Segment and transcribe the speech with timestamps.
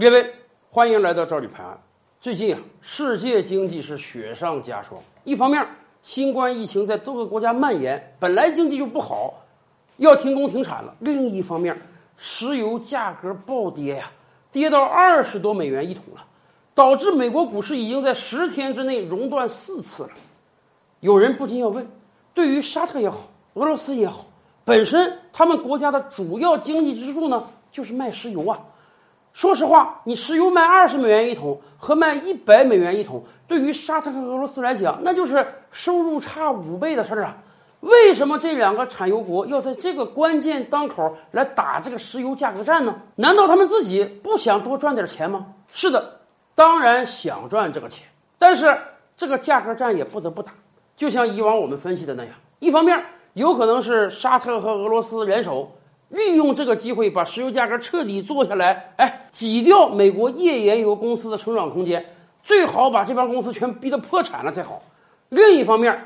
[0.00, 0.32] 列位，
[0.70, 1.78] 欢迎来到赵李盘案。
[2.22, 4.98] 最近啊，世界经济是雪上加霜。
[5.24, 5.62] 一方面，
[6.02, 9.34] 新冠疫情在多个国家蔓延，本来经济就不好，
[9.98, 11.78] 要停工停产了；另一方面，
[12.16, 14.10] 石油价格暴跌呀，
[14.50, 16.24] 跌到二十多美元一桶了，
[16.74, 20.10] 导致美国股市已经在十天之内熔断四次了。
[21.00, 21.86] 有人不禁要问：
[22.32, 23.18] 对于沙特也好，
[23.52, 24.24] 俄罗斯也好，
[24.64, 28.58] 本身他们国家的主要经济支柱呢，就是卖石油啊。
[29.32, 37.36] 说实话，你石油卖二十美元一桶和卖一百美元一桶，对于沙特和俄罗斯来讲，那就是收入差五倍的事儿啊！
[37.80, 42.94] 为什么这两个产油国要在这个关键当口来打这个石油价格战呢？
[43.14, 45.46] 难道他们自己不想多赚点钱吗？
[45.72, 46.20] 是的，
[46.54, 48.76] 当然想赚这个钱，但是
[49.16, 50.52] 这个价格战也不得不打。
[50.96, 53.02] 就像以往我们分析的那样，一方面
[53.32, 55.72] 有可能是沙特和俄罗斯联手。
[56.10, 62.04] 利用这个机会把石油价格彻底做下来，哎，挤掉美国页岩油公司的成长空间，
[62.42, 64.82] 最好把这帮公司全逼得破产了才好。
[65.28, 65.98] 另一方面，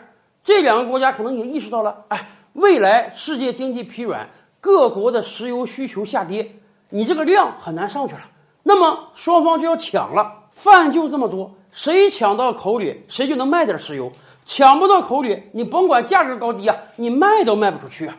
[0.43, 4.29] 这两个国家可能也意识到了，哎，未来世界经济疲软，
[4.61, 6.55] 各国的石油需求下跌，
[6.91, 8.21] 你这个量很难上去了，
[8.63, 10.41] 那么双方就要抢了。
[10.51, 14.09] 饭就这么多，谁抢到口里，谁就能卖点石油；
[14.45, 18.17] 抢不到口里，你甭管价格高低啊，你卖都卖不出去啊。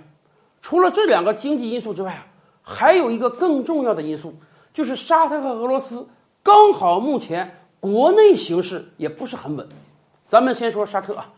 [0.66, 2.26] 除了这两个经济因素之外啊，
[2.64, 4.34] 还有一个更重要的因素，
[4.74, 6.08] 就是沙特和俄罗斯
[6.42, 9.70] 刚好目前国内形势也不是很稳。
[10.26, 11.30] 咱们先说沙特啊，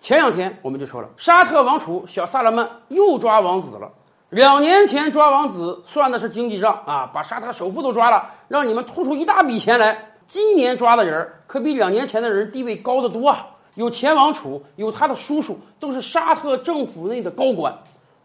[0.00, 3.88] 前两天我们就说了，沙特王储小萨勒曼又抓王子了。
[4.30, 10.16] 两年前抓王子算的是经济账啊，把沙特首富都抓了，让你们吐出一大笔钱来。
[10.26, 17.72] 今年抓的人可比两年前的人地位高得多啊，有前王储，有他的叔叔，都是沙特政府内的高官。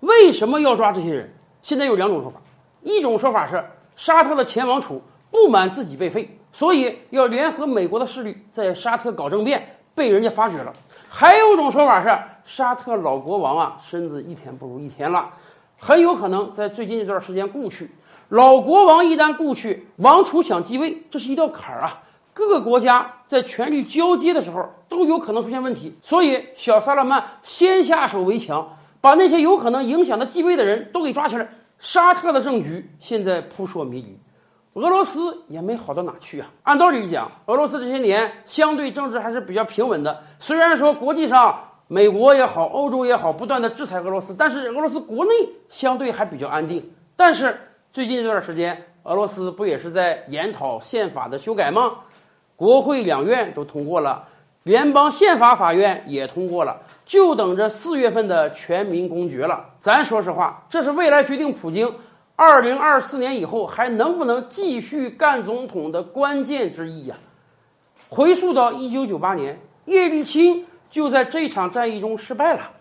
[0.02, 1.34] 为什么要抓这些人？
[1.62, 2.40] 现在有两种说法，
[2.84, 3.64] 一种说法是
[3.96, 10.72] 沙特的前王储不满自己被废，所以要联合美国的势力在沙特搞政变，被人家发觉了；
[11.10, 15.30] 还有一种说法是沙特老国王啊身子一天不如一天了，
[15.78, 17.92] 很有可能在最近这段时间故去。
[18.30, 22.02] 老国王一旦故去，王储想继位，这是一道坎儿啊！
[22.34, 28.66] 各个国家在权力交接的时候都有可能出现问题，所以小萨勒曼先下手为强。
[29.02, 31.48] 把那些有可能影响他继位的人都给抓起来。
[31.78, 34.20] 沙特的政局现在扑朔迷离，
[34.74, 36.52] 俄罗斯也没好到哪去啊。
[36.64, 40.22] 按道理讲，俄罗斯这些年相对政治还是比较平稳的。
[40.40, 45.32] 虽然说国际上美国也好，欧洲也好，不断的制裁俄罗斯，但是俄罗斯国内
[45.70, 46.92] 相对还比较安定。
[47.16, 47.58] 但是
[47.94, 51.94] 最近这段时间，俄罗斯不也是在研讨宪法的修改吗？
[52.58, 54.28] 国会两院都通过了。
[54.64, 59.66] 联邦宪法法院也通过了，就等着四月份的全民公决了。
[59.80, 61.94] 咱说实话，这是未来决定普京
[62.36, 67.16] 二零二四年以后还能不能继续干总统的关键之一呀。
[68.10, 72.72] 回溯到一九九八年，叶利钦就在这场战役中失败了，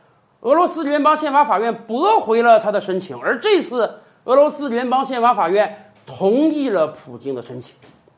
[0.40, 7.74] 俄罗斯联邦宪法法院驳回了他的申请，而这次俄罗斯联邦宪法法院同意了普京的申请。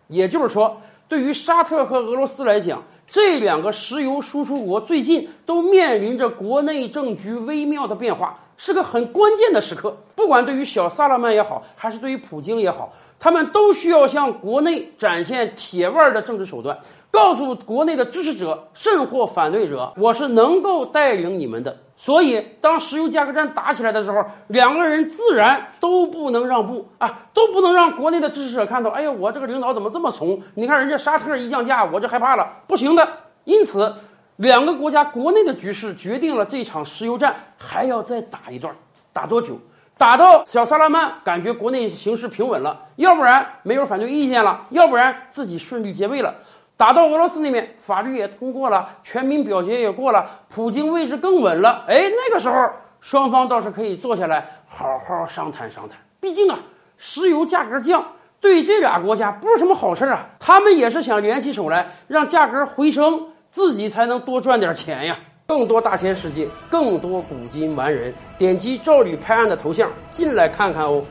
[0.09, 9.97] 也就是说，对于沙特和俄罗斯来讲，这两个石油输出国最近都面临着国内政局微妙的变化，是个很关键的时刻。
[10.15, 16.78] 不管对于小萨勒曼也好，还是对于普京也好，他们都需要向国内展现铁腕的政治手段，
[17.10, 21.76] 告诉国内的支持者甚或反对者，我是能够带领你们的。
[21.97, 30.41] 所以，当石油价格战打起来的时候，两个人自然都不能让步啊，都不能让国内的支持者看到，哎呀，我这个领导怎么这么怂？
[30.54, 33.06] 你看人家沙特一降价，我就害怕了，不行的。
[33.44, 33.94] 因此，
[34.37, 38.75] 两个国家国内的局势决定了这场石油战还要再打一段，
[39.12, 39.59] 打多久？
[39.98, 46.34] 打到小萨拉曼感觉国内形势平稳了，要不然没有反对意见了，要不然自己顺利接位了。
[46.80, 51.84] 打到俄罗斯那边，法律也通过了，全民表决也过了，普京位置更稳了。
[51.86, 52.71] 哎，那个时候
[53.03, 55.98] 双方倒是可以坐下来好好商谈商谈。
[56.21, 56.59] 毕竟啊，
[56.97, 58.03] 石油价格降
[58.41, 65.18] 对这俩国家不是什么好事啊，他们也是想联起手来让价格回升，自己才能多赚点钱呀。
[65.47, 71.04] 更多大千世界，更多古今完人，点击赵吕拍案的头像进来看看哦。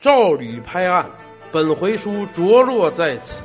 [0.00, 1.06] 赵吕拍案，
[1.52, 3.44] 本回书着落在此。